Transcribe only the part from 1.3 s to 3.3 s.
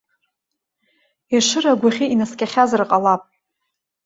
Ешыра агәахьы инаскьахьазар ҟалап.